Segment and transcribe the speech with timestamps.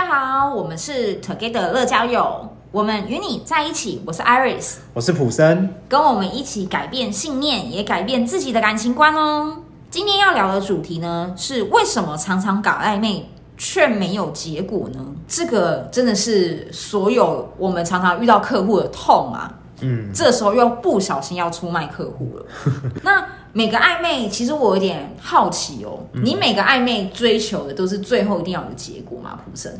[0.00, 4.02] 家好，我们是 Together 乐交友，我们与你在一起。
[4.06, 9.58] 我是 Iris，我是普森，跟我们一起改变信念，也改变自己的感情观哦。
[9.90, 13.28] 今天要聊的主题呢，是为什么常常搞暧昧
[13.58, 15.04] 却没有结果呢？
[15.28, 19.52] 这个真的是所有我们常常遇到客户的痛啊。
[19.82, 22.46] 嗯，这时候又不小心要出卖客户了。
[23.04, 23.22] 那
[23.52, 25.98] 每个暧昧，其实我有点好奇哦。
[26.12, 29.38] 嗯、你每个暧昧追求的都是最后一定要有结果吗？
[29.44, 29.72] 普生？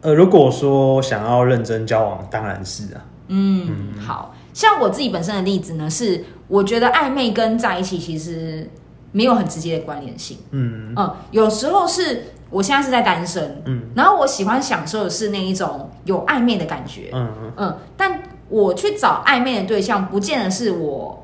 [0.00, 3.04] 呃，如果说想要认真交往，当然是啊。
[3.28, 8.68] 嗯，嗯好像我自己本身的例子呢，是我觉得暧昧跟在一起其实
[9.12, 10.38] 没有很直接的关联性。
[10.50, 21.22] 嗯嗯，有时候是我现在是在单身，嗯，然后我喜欢享受的是那一种有暧昧的感觉，嗯嗯嗯，但我去找暧昧的对象，不见得是我。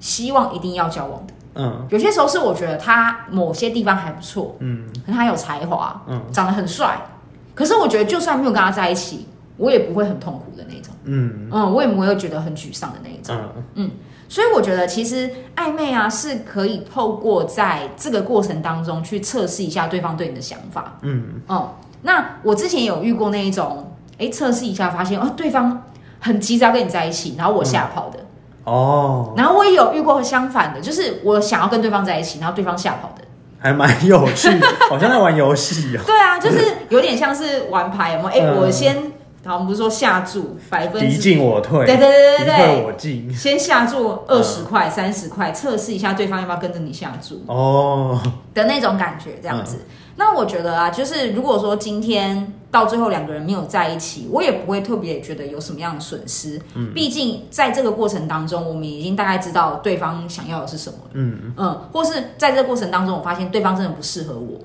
[0.00, 7.00] 希望一定要交往的，嗯，有些时候是我觉得他某些地方还不错，嗯，可能他有才华，嗯，长得很帅，
[7.54, 11.48] 可是我觉得就算没有跟他在一起，我也不会很痛苦的那种，嗯。
[11.52, 13.62] 嗯，我也不会觉得很沮丧的那一种，嗯。
[13.74, 13.90] 嗯，
[14.28, 21.42] 所以我觉得其实暧昧啊是可以透过在这个过程当中去测试一下对方对你的想法，嗯。
[21.46, 25.82] 哦、嗯，那我之前有遇过那一种，哎，测试一下发现哦，对方
[26.20, 28.18] 很急着要跟你在一起，然后我吓跑的。
[28.18, 28.26] 嗯
[28.64, 33.24] 哦，然后我也有遇过相反的，就是我想要跟对方在一起，然后对方吓跑的，
[33.58, 34.48] 还蛮有趣，
[34.88, 36.00] 好像在玩游戏哦。
[36.06, 38.28] 对啊，就是有点像是玩牌，有没有？
[38.28, 39.12] 哎、嗯，我先，
[39.44, 48.20] 好，我们不是说下注百分之敌进我退，对对对对对，我进，先下注二十块、三十块，测试一下对方要不要跟着你下注哦。
[48.52, 49.76] 的那种感觉，这样子。
[49.80, 49.86] 嗯。
[50.16, 56.60] 那我觉得啊，就是如果说今天到最后两个人没有在一起，我也不会特别觉得有什么样的损失。
[56.74, 60.98] 嗯，毕竟在这个过程当中，我们已经大概知道对方想要的是什么。
[61.14, 64.60] 嗯嗯，或是在这个过程当中，我发现对方真的不适合我，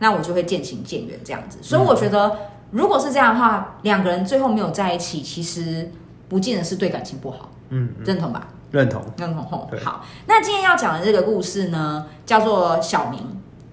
[0.00, 1.58] 那我就会渐行渐远这样子。
[1.62, 2.36] 所以我觉得，
[2.72, 5.92] 如果是这样的话，两个人最后没有在一起，其实
[6.28, 7.50] 不见得是对感情不好。
[7.68, 8.48] 嗯，认同吧？
[8.72, 9.44] 认同，认同。
[9.44, 10.04] 吼，好。
[10.26, 13.20] 那今天要讲的这个故事呢，叫做小明。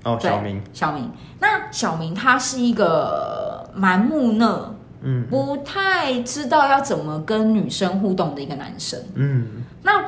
[0.04, 9.48] 哦，小明，小明，那小明他是一个蛮木讷，嗯，不太知道要怎么跟女生互动的一个男生，嗯，
[9.84, 10.04] 那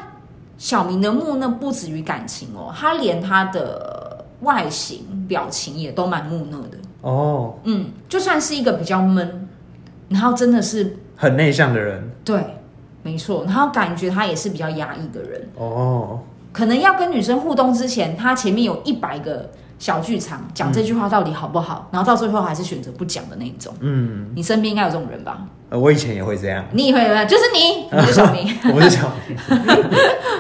[0.57, 6.77] 小明的木讷不止于感情哦，他连他的外形、表情也都蛮木讷的。
[7.01, 9.47] 哦，嗯，就算是一个比较闷，
[10.09, 12.41] 然后真的是很内向的人，对，
[13.01, 15.49] 没错，然后感觉他也是比较压抑的人。
[15.55, 16.19] 哦，
[16.51, 19.49] 可能要跟女生互动之前，他前面有一百个。
[19.79, 21.87] 小剧场讲这句话到底好不好？
[21.91, 23.73] 嗯、然后到最后还是选择不讲的那一种。
[23.81, 25.39] 嗯，你身边应该有这种人吧？
[25.69, 26.63] 呃，我以前也会这样。
[26.71, 27.25] 你也会吗？
[27.25, 29.37] 就是你， 你是小明，我是小明。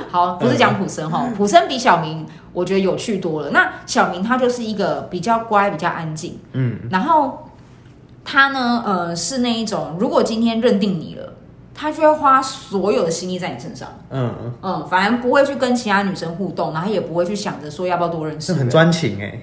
[0.09, 3.49] 好，不是讲普生哈，普生比小明我觉得有趣多了。
[3.49, 6.39] 那小明他就是一个比较乖、比较安静。
[6.53, 7.49] 嗯，然后
[8.23, 11.32] 他呢，呃，是那一种，如果今天认定你了。
[11.73, 18.53] 他就会花所有的心意在你身上，嗯嗯，反而不会去跟其他女生互动，然后也不会去想着说要不要多认识。
[18.53, 19.39] 是很专情哎，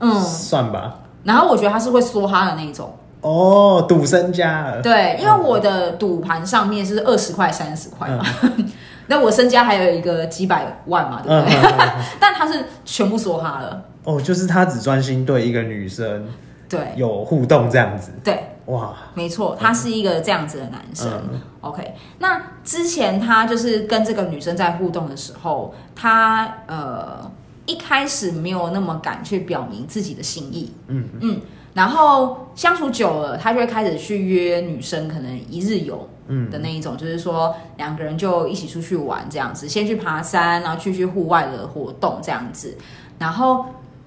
[0.00, 1.00] 嗯，算吧。
[1.24, 2.90] 然后我觉得他是会梭哈的那一种。
[3.20, 4.76] 哦，赌身家。
[4.82, 8.24] 对，因为我的赌盘上面是二十块、三十块嘛，
[9.08, 11.56] 那我身家还有一个几百万嘛，对不对？
[12.20, 13.84] 但他是全部梭哈了。
[14.04, 16.24] 哦，就是他只专心对一个女生，
[16.68, 18.12] 对，有互动这样子。
[18.22, 18.42] 对。
[18.66, 21.10] 哇，没错，他是一个这样子的男生。
[21.32, 27.32] 嗯、OK，那之前他就是跟这个女生在互动的时候，他呃
[27.64, 30.70] 一开始没有那么敢去表明自己的心意。
[30.88, 31.40] 嗯嗯，
[31.72, 36.06] 然后相处久了，他就会开始去约女生，可能一日游
[36.50, 42.76] 的那一种，嗯、就是说两个人就一起出去玩这样子，先去爬山，然后去去户外的活动这样子。
[43.18, 43.64] 然后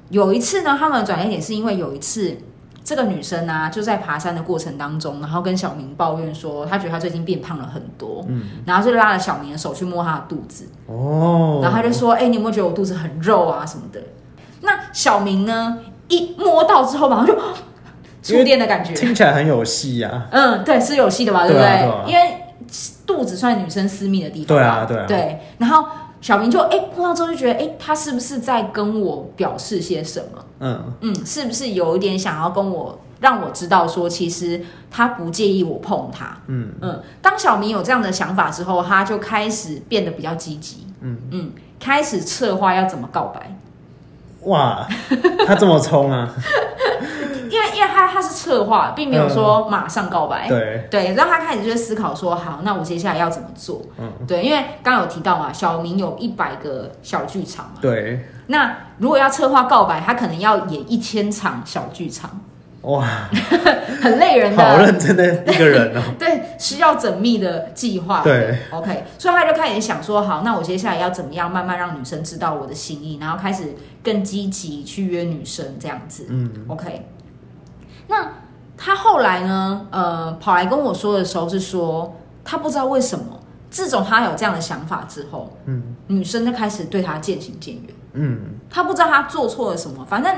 [0.10, 2.38] 有一次呢，他们的转捩点是因为有一次。
[2.84, 14.02] 这个女生啊，就在爬山的过程当中，然后跟小明抱怨说，她觉得她最近变胖了很多，嗯，然后就拉了小明的手去摸她的肚子，哦，然后她就说，哎、欸，你有没有觉得我肚子很肉啊什么的？
[14.62, 17.36] 那小明呢，一摸到之后马上就
[18.24, 21.68] 触电的感觉，听起来很有戏呀、啊，嗯，对，是有戏的吧，对不对？
[21.68, 22.44] 对啊对啊、因为
[23.06, 25.86] 肚子算女生私密的地方，对啊，对啊，对，然后。
[26.22, 30.46] 小明就哎碰到之后就觉得哎，他是不是在跟我表示些什么？
[30.60, 36.38] 嗯嗯，是不是有一点想要跟我让我知道说，其实他不介意我碰他？
[36.48, 37.02] 嗯嗯。
[37.22, 40.86] 当小明有这样的想法之后，他就开始变得比较积极。
[41.02, 43.58] 嗯嗯，开始策划要怎么告白。
[44.44, 44.88] 哇，
[45.46, 46.34] 他这么冲啊！
[48.52, 53.82] 策划，并没有说马上告白，嗯、对对，让他开始就是思考说，好，那我接下来要怎么做？
[53.98, 62.42] 嗯，对，因为刚刚有提到嘛，小明有一百个小剧场嘛，对，那如果要策划告白，他可能要演一千场小剧场，
[62.82, 63.08] 哇，
[64.02, 66.02] 很累人的，好认真的一个人哦。
[66.20, 68.22] 对，需要缜密的计划。
[68.22, 76.26] 对，OK，所以他就开始想说，好，那我接下来要怎么样慢慢让女生知道我的心意，然后开始更积极去约女生这样子。
[76.30, 77.06] 嗯，OK。
[78.12, 78.28] 那
[78.78, 79.88] 他后来呢？
[79.90, 82.14] 呃，跑来跟我说的时候是说，
[82.44, 83.26] 他不知道为什么，
[83.70, 87.96] 自从他有这样的想法之后，嗯，女生就开始对他渐行渐远。
[88.14, 90.36] 嗯，他不知道他做错了什么，反正。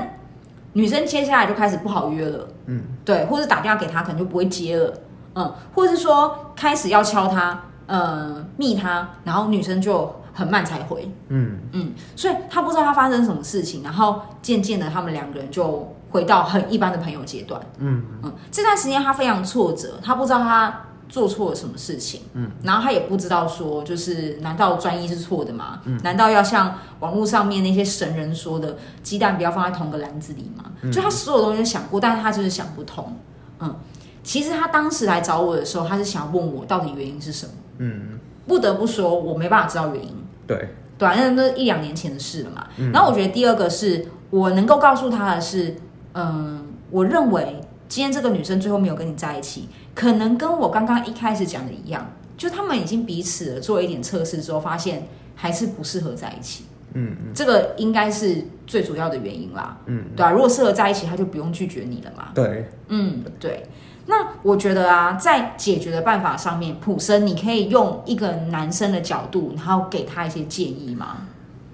[0.76, 4.92] 女生接下来就开始不好约了，嗯，对，或者打电话给他可能就不会接了，
[5.36, 20.82] 嗯，或者是说开始要敲他，呃，密他，然后女生就很慢才回，嗯嗯，所以他不知道他发生什么事情，然后渐渐的他们两个人就回到很一般的朋友阶段，嗯嗯，这段时间他非常挫折，他不知道他。
[21.06, 22.22] 做错了什么事情？
[22.32, 25.78] 嗯，然后他也不知道说，就是难道专一是错的吗？
[25.84, 30.64] 嗯，难道要像网络上面那些神人说的，鸡蛋不要放在同个篮子里吗？
[30.80, 33.16] 嗯，就他所有东西都想过，但是他就是想不通。
[33.60, 33.76] 嗯，
[34.24, 37.52] 其实他当时来找我的时候，他是想要问我到底原因是什么？
[37.78, 38.18] 嗯，
[38.48, 40.10] 不得不说，我没办法知道原因。
[40.46, 42.66] 对，对啊，那那一两年前的事了嘛。
[42.78, 45.76] 嗯，然后我觉得第二个是我能够告诉他的是，
[46.14, 49.68] 嗯，我认为今天这个女生最后没有跟你在一起。
[49.94, 52.04] 可能跟我刚刚一开始讲的一样，
[52.36, 55.06] 就他们已经彼此做一点测试之后，发现
[55.36, 56.64] 还是不适合在一起。
[56.94, 59.78] 嗯，嗯，这个应该是最主要的原因啦。
[59.86, 62.30] 嗯，对啊，如果适合在一起，他就不用拒绝你了嘛。
[62.34, 63.62] 对，嗯，对。
[64.06, 71.18] 那我觉得啊，在解决的办法上面，普生，你可以用一个男生的角度，然后给他一些建议吗？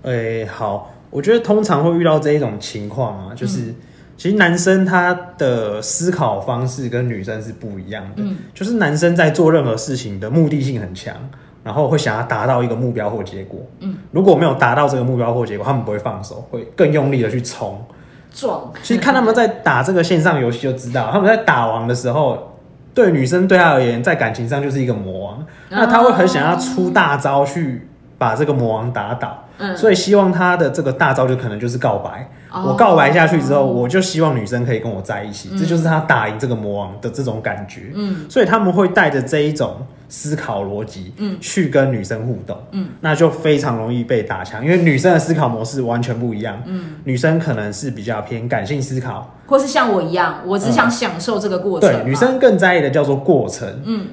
[0.03, 3.63] 哎、欸，好，我觉得通常会遇到这一种情况啊，就是。
[3.63, 3.77] 嗯
[4.21, 11.17] 其实男生他的思考方式跟女生是不一样的，嗯，就是男生在做任何事情的目的性很强，
[11.65, 17.83] 然后会想要达到一个目标或结果，嗯，如果没有达到这个目标或结果，他们不会放手，会更用力的去冲。
[18.31, 18.71] 撞。
[18.83, 22.59] 其实看他们在打这个线上游戏就知道，他们在打王的时候，
[22.93, 27.89] 对女生对他而言，在感情上就是一个魔王，那他会很想要出大招去
[28.19, 32.29] 把这个魔王打倒，嗯，所以希望他的这个大招就可能就是告白。
[32.53, 37.93] 我告白下去之后，我就希望女生可以跟我在一起，这就是他打赢这个魔王的这种感觉。
[37.95, 46.61] 嗯，所以他们会带着这一种思考逻辑，嗯，去跟女生互动，嗯，那就非常容易被打枪，因为女生的思考模式完全不一样。
[46.67, 51.89] 嗯，女生可能是比较偏感性思考，或是像我一样，我只想享受这个过程。
[51.89, 53.69] 对，女生更在意的叫做过程。
[53.85, 54.07] 嗯。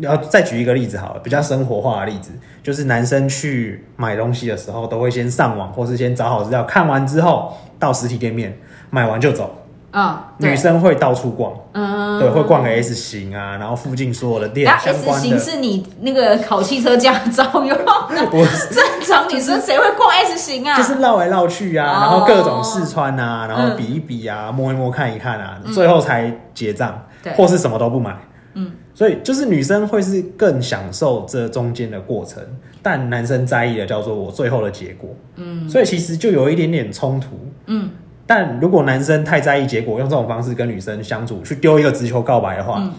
[0.00, 2.30] 要再举一个例子好了，比较生活化的例子，
[2.62, 8.58] 就是男生去买东西的时候，都会先上网，或是先找好资料，看完之后到实体店面
[8.90, 9.54] 买完就走。
[9.90, 15.12] 啊、哦，女生会到处逛，嗯，对，会逛个 S 型啊，然后附近所有的店相关的。
[15.14, 17.84] S 型是你那个考汽车驾照用的？
[18.30, 20.76] 我正常女生谁会逛 S 型啊？
[20.76, 28.14] 就是绕来绕去啊，然后各种试穿啊，然后比一比啊，摸一摸看一看啊，最后才结账，对，或是什么都不买。
[28.58, 32.42] 嗯，所以就是女生会是更享受这中间的过程，
[32.82, 35.14] 但男生在意的叫做我最后的结果。
[35.36, 37.28] 嗯，所以其实就有一点点冲突。
[37.66, 37.90] 嗯，
[38.26, 42.92] 但如果男生太在意结果，用这种方式跟女生相处，去丢一个直球告白的话，嗯，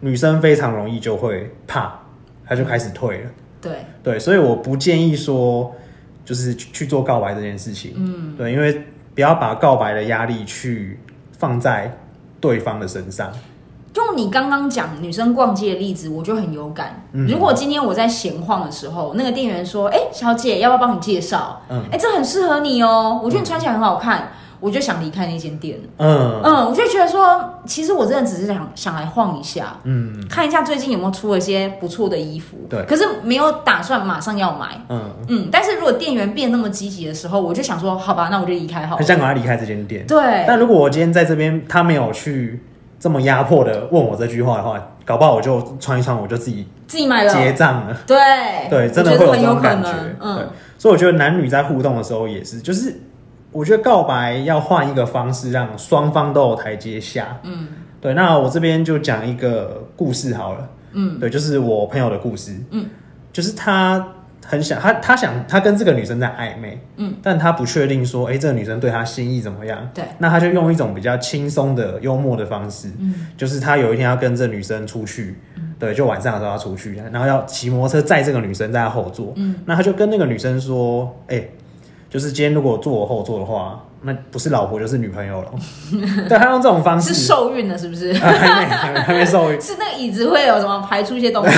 [0.00, 1.98] 女生非常容易就会怕，
[2.44, 3.30] 她就开始退了。
[3.62, 3.72] 对
[4.02, 5.74] 对，所以我不建议说
[6.24, 7.94] 就是去做告白这件事情。
[7.96, 8.82] 嗯，对，因为
[9.14, 10.98] 不要把告白的压力去
[11.38, 11.90] 放在
[12.38, 13.32] 对方的身上。
[13.96, 17.02] 用你刚刚讲女生逛街的例子，我就很有感。
[17.12, 24.26] 嗯、如果今天我在闲晃的时候，那个店员说：“哎、欸，小姐，要不要帮你介绍？”嗯，哎、欸，这很适合你哦、喔，我觉得你穿起来很好看，嗯、
[24.60, 25.78] 我就想离开那间店。
[25.96, 32.58] 嗯嗯，我就觉得说，其实我真的只是想想来晃一下，嗯，看一下最近有没有出了一些不错的衣服。
[32.68, 34.78] 对，可是没有打算马上要买。
[34.88, 38.98] 嗯嗯，但是如果店员变那么积极的时候，我就想说，好吧，那我就离开好了。
[38.98, 40.06] 很想赶快离开这间店。
[40.06, 42.62] 对，但如果我今天在这边，他没有去。
[43.06, 47.96] 这么压迫的问我这句话的话，搞不好我就穿一穿，我就自己自己买了结账了。
[48.04, 48.18] 对
[48.68, 49.92] 对，真的会有这种感觉。
[50.20, 50.46] 嗯，对，
[50.76, 52.92] 所以我觉得男女在互动的时候也是，就是
[53.52, 57.38] 我觉得告白要换一个方式，让双方都有台阶下。
[57.44, 57.68] 嗯，
[58.00, 58.12] 对。
[58.12, 60.68] 那我这边就讲一个故事好了。
[60.94, 62.60] 嗯，对，就是我朋友的故事。
[62.72, 62.86] 嗯，
[63.32, 64.04] 就是他。
[64.46, 69.88] 很想他，他想他跟这个女生在暧昧，嗯，但他不确定说，哎、欸，这个女生对他心意怎么样？
[69.92, 81.50] 对，那他就用一种比较轻松的、幽默的方式，嗯，就是他有一天要跟这女生出去，嗯，对，就晚上的时候要出去，然后要骑摩托车载这个女生在他后座，嗯，那他就跟那个女生说，哎、欸，
[82.08, 83.82] 就是今天如果坐我后座的话。
[84.06, 85.50] 那不是老婆就是女朋友了，
[86.28, 88.10] 对，他用这种方式是受孕了，是不是？
[88.12, 91.54] 啊、还没还没还没受孕， 是那个椅子会有什么排出一些东西？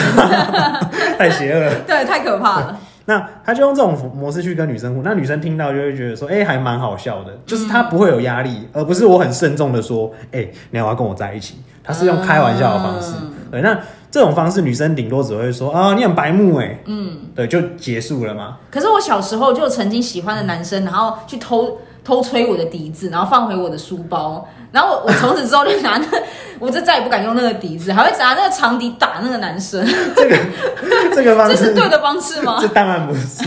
[1.18, 2.80] 太邪恶了，对，太可怕了。
[3.04, 11.56] 那他就用这种模式去跟女生互，那女生听到就会觉得说，哎、欸，还蛮好笑的，就是他不会有压力，嗯、而不是我很慎重的说，哎、欸，你要跟我在一起？
[11.82, 13.78] 他是用开玩笑的方式，嗯、对，那
[14.10, 18.58] 这种方式女生顶多只会说，啊，你很白目哎，嗯，对，就结束了嘛。
[18.70, 24.48] 可是我小时候就曾经喜欢的男生，然后去偷偷吹我的笛子，然后放回我的书包。
[24.72, 26.06] 然后我我从此之后就拿那，
[26.58, 29.86] 我就再也不敢用那个笛子，还会拿那个长笛打那个男生。
[30.16, 30.36] 这个
[31.14, 32.56] 这个方式，这是对的方式吗？
[32.58, 33.44] 这当然不是，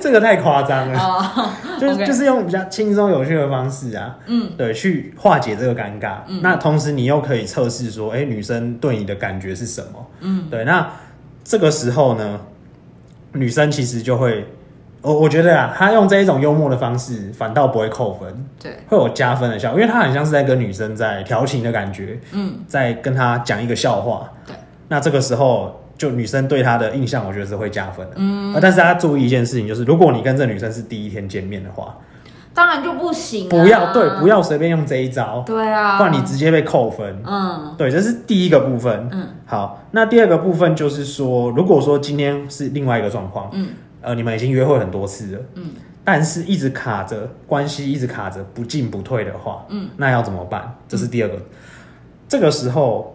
[0.00, 0.98] 这个太夸张了。
[1.00, 1.46] Oh,
[1.80, 2.06] 就是 okay.
[2.06, 6.18] 就是用比较轻松有趣的方式啊，嗯，对，去化解这个尴尬。
[6.28, 10.06] 嗯，那同时你又可以测试说，哎，女生对你的感觉是什么？
[10.20, 10.88] 嗯，对，那
[11.42, 12.40] 这个时候呢，
[13.32, 14.46] 女生其实就会。
[15.00, 24.56] 我我觉得啊，他用这一种幽默的方式，反倒不会扣分，对，会有加分的效果，因为他很像是在跟女生在调情的感觉，嗯，在跟他讲一个笑话，对，
[24.88, 31.94] 那这个时候就女生对他的印象，我觉得是会加分的，嗯，但是他注意一件事情，就是如果你跟这女生是第一天见面的话，
[32.52, 43.68] 当然就不行，啊，不要对，不要随便用这一招，对啊，不然你直接被扣分，嗯，对，这是第一个部分，嗯，好，那第二个部分就是说，如果说今天是另外一个状况，嗯。
[44.08, 45.66] 呃，你们已经约会很多次了，嗯，
[46.02, 50.74] 但是一直卡着关系，一直卡着不进不退的话，嗯，那要怎么办？
[50.88, 51.34] 这是第二个。
[51.34, 51.42] 嗯、
[52.26, 53.14] 这个时候，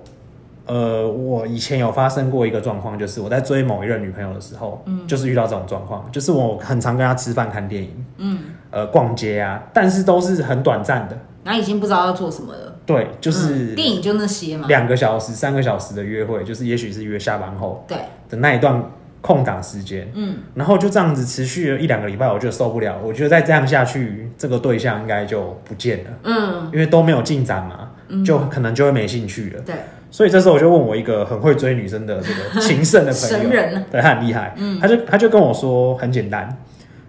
[0.68, 12.76] 呃，我以前有发生过一个状况，就是我在追某一任女朋友的时候，嗯，就是遇到这种状况，就是我很常跟她吃饭、看电影，嗯，呃，逛街啊，但是都是很短暂的，那已经不知道要做什么了。
[12.86, 17.98] 对，就是、嗯、电影就那些嘛，两个小时、三个小时的约会，就是也许是约下班后，对
[18.30, 18.80] 的那一段。
[19.24, 23.00] 空档时间，嗯，然后就这样子持续了一两个礼拜，我就受不了。
[23.02, 29.62] 我觉得再这样下去，这个对象应该就不见了，嗯，因为都没有进展嘛，嗯，就可能就会没兴趣了。
[29.62, 29.76] 对，
[30.12, 36.58] 所以这时候我就问我一个很会追女生的这个情圣的朋友， 神人，对，他很厉害，嗯，他就他就跟我说很简单，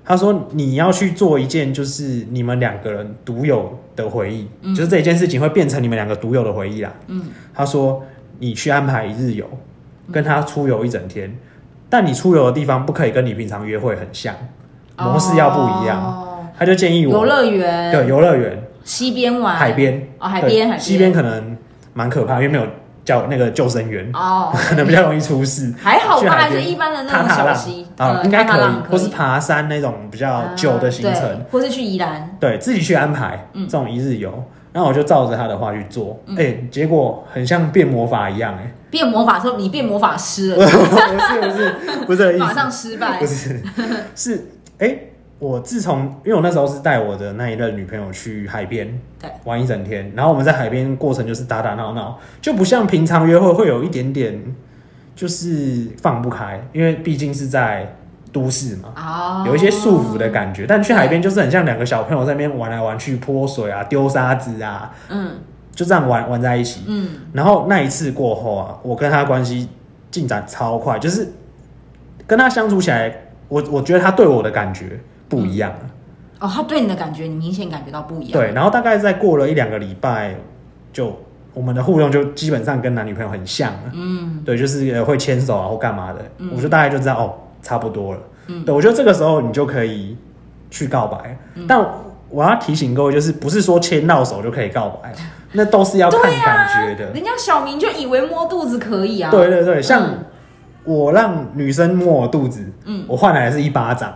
[0.05, 8.05] 他说你要去做一件就是你们两个人独有的回忆，嗯，就是这一件事情会变成你们两个独有的回忆啦，嗯，他说
[8.39, 9.45] 你去安排一日游，
[10.13, 11.37] 跟他出游一整天。
[11.95, 14.35] 但你出游的地方不可以跟你平常约会很像，
[14.99, 16.03] 模式要不一样。
[16.03, 20.09] Oh, 他就建议我游乐园，对，游乐园，西边玩，海边。
[20.19, 21.57] 哦，海边，海边，溪边可能
[21.93, 22.67] 蛮可怕，因为没有
[23.05, 24.59] 叫那个救生员哦，oh.
[24.71, 25.73] 可能比较容易出事。
[25.81, 27.87] 还好吧，还是一般的那种小溪。
[27.97, 34.43] 啊，应该可以，或是爬山那种比较久的行程，啊、或是去宜兰，对自己去安排这种一日游。
[34.75, 36.37] 嗯然后我就照着他的话去做，哎、嗯。
[36.37, 41.75] 欸，结果很像变魔法一样、欸，哎， 变魔法说你变魔法师了， 不是不是
[42.07, 43.63] 不是马上失败， 不是
[44.17, 44.35] 是
[44.79, 54.43] 哎、欸，我自从因为我那时候是带我的那一任女朋友去海边，对，玩一整天，然后我们在海边过程就是打打闹闹，就不像平常约会会有一点点
[55.15, 57.95] 就是放不开，因为毕竟是在。
[58.35, 58.89] 都市嘛
[59.39, 65.37] ，oh, 有一些束缚的感觉，但去海边就是很像两个小朋友在那边玩来玩去，泼水啊，丢沙子啊，嗯，
[65.71, 69.69] 就这样玩玩在一起，嗯，然后那一次过后啊，我跟他关系
[70.11, 71.33] 进展超快，就是
[72.27, 73.15] 跟他相处起来，
[73.47, 74.99] 我我觉得他对我的感觉
[75.29, 75.79] 不一样了。
[76.41, 78.33] 哦，他对你的感觉，你明显感觉到不一样。
[78.33, 80.35] 对，然后大概再过了一两个礼拜，
[80.93, 81.17] 就
[81.53, 83.93] 我们的互动就基本上跟男女朋友很像了。
[83.93, 87.39] 嗯，对，就是会牵手啊或干嘛的，嗯，我就大概就知道哦。
[87.65, 90.17] 差不多了，嗯，对，我觉得这个时候你就可以
[90.71, 91.85] 去告白，嗯，但
[92.29, 95.13] 我要提醒各位，就是不是说牵到手就可以告白，
[95.53, 97.09] 那都是要看感觉的。
[97.09, 100.11] 啊，人家小明就以为摸肚子可以啊，对对对，像
[100.85, 104.15] 我让女生摸我肚子，嗯，我换来的是一巴掌，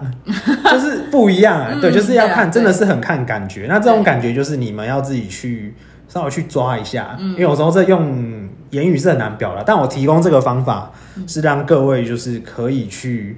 [0.71, 3.67] 就是不一样啊，嗯，对，就是要看，真的是很看感觉。
[3.67, 5.75] 那这种感觉就是你们要自己去
[6.09, 10.91] 稍微去抓一下，因为有时候这用言语是很难表达，但我提供这个方法。
[11.27, 13.37] 是让各位就是可以去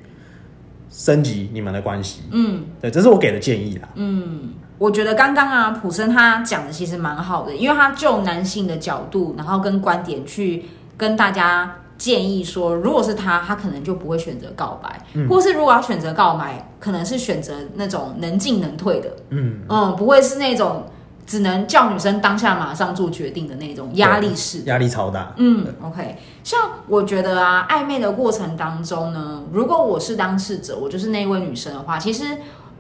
[0.91, 3.89] 升级你们的关系，嗯，对，这是我给的建议啦。
[3.95, 10.67] 嗯，我觉得刚刚啊，普森他讲的其实蛮好的，因为他就男性的角度，然后跟观点去
[10.99, 20.85] 跟大家建议说，如果是他，他可能就不会选择告白，嗯，或是如果要选择告白，可能是选择那种能进能退的，嗯嗯，不会是那种。
[21.31, 25.33] 只能叫女生当下马上做决定的那种压力式，压力超大。
[25.37, 26.17] 嗯，OK。
[26.43, 32.25] 像我觉得啊，暧昧的过程当中呢，如果我是当事者，我就是那位女生的话，其实，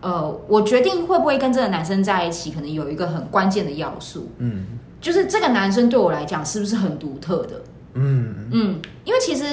[0.00, 4.66] 呃，我决定会不会跟这个男生在一起，可能有一个很关键的要素，嗯，
[5.00, 7.62] 就是这个男生对我来讲是不是很独特的？
[7.94, 9.44] 嗯嗯，因为其实。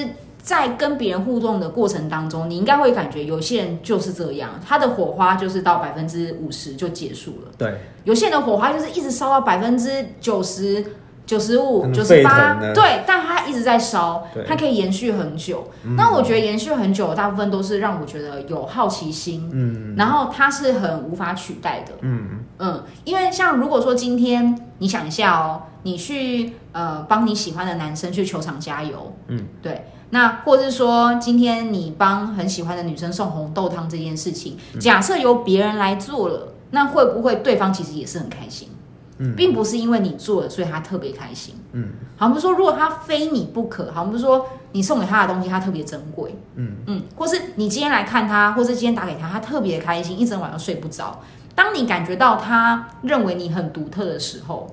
[0.48, 7.51] 在跟别人互动的过程当中，你应该会感觉有些人就是这样，他的火花就是到百分之五十就结束了。
[7.58, 10.82] 对，有些人的火花就是一直烧到百分之九十，
[11.25, 15.70] 九十五、九十八，对，但它一直在烧，它可以延续很久。
[15.84, 22.39] 嗯、那我觉得延续很久，大部分都是让我觉得有好奇心，嗯，然后它是很无法取代的，嗯。
[22.60, 38.70] 嗯，因为像如果说今天你想一下哦，你去呃帮你喜欢的男生去球场加油，嗯，对，那或者是说今天你帮很喜欢的女生送红豆汤这件事情，假设由别人来做了，那会不会对方其实也是很开心？
[39.20, 41.56] 嗯并不是因为你做了，所以他特别开心。
[41.72, 46.36] 嗯，好，我们说，如果他非你不可，好，我们说你送给他的东西，他特别珍贵。
[46.54, 51.20] 嗯嗯，或是你今天来看他，或是今天打给他，他特别开心，一整晚都睡不着。
[51.56, 54.68] 当你感觉到他认为你很独特的时候，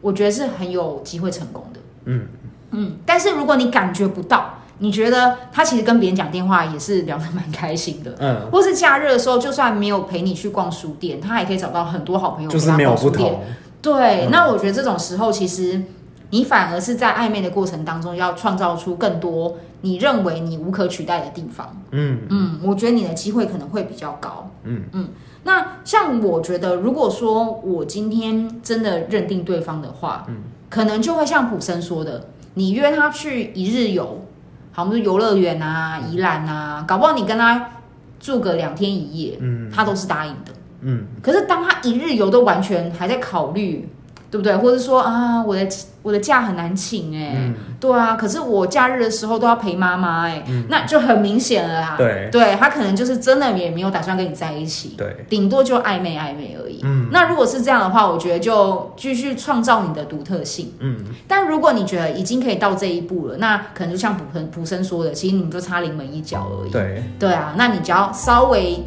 [0.00, 1.80] 我觉得是很有机会成功的。
[2.04, 2.28] 嗯
[2.70, 8.14] 嗯，但是如果你感觉不到，你觉得他其实跟别人讲电话也是聊得蛮开心的。
[8.18, 13.32] 嗯，或是假日的时候，就算没有陪你去逛书店，他也可以找到很多好朋友就是没有书店。
[13.80, 15.82] 对，那我觉得这种时候，其实
[16.30, 21.74] 你反而是在暧昧的过程当中，要创造出更多你认为你无可取代的地方。
[21.90, 24.50] 嗯嗯，我觉得你的机会可能会比较高。
[24.64, 25.08] 嗯嗯，
[25.44, 30.36] 那像我觉得，如果说我今天真的认定对方的话，嗯，
[30.68, 34.26] 可能就会像普生说的，你约他去一日游，
[34.72, 37.70] 好，我们说游乐园啊、宜兰啊，搞不好你跟他
[38.18, 40.52] 住个两天一夜，嗯，他都是答应的。
[40.82, 43.88] 嗯，可是当他一日游都完全还在考虑，
[44.30, 44.56] 对不对？
[44.56, 45.66] 或者说啊，我的
[46.02, 51.94] 我的假很难请哎、欸，嗯、对啊，可是我假日的时候都要陪妈妈哎，嗯、那就很明显了啊。
[51.96, 56.80] 对，对他可能就是真的也没有打算跟你在一起，对，顶多就暧昧暧昧而已。
[56.82, 60.72] 嗯，那如果是这样的话，我觉得就继续创造你的独特性。
[60.80, 60.96] 嗯，
[61.28, 66.70] 但如果你觉得已经可以到这一步了，那可能就像普普生说的，其实你们就差临门一脚而已。
[66.70, 68.82] 对，对啊，那你只要稍微。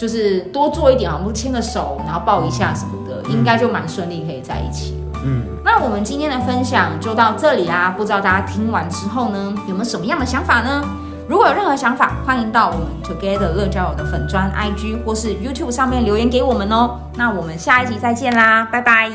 [0.00, 4.94] 就是多做一点，我们牵个手，然后抱一下什么的，应该就蛮顺利可以在一起。
[5.24, 7.94] 嗯，那我们今天的分享就到这里啦。
[7.96, 10.82] 不知道大家听完之后呢，有没有什么样的想法呢？
[11.28, 16.98] 如果有任何想法，欢迎到我们 Together 乐交友的粉专 IG 或是 YouTube 上面留言给我们哦。
[17.14, 19.10] 那我们下一集再见啦，拜拜。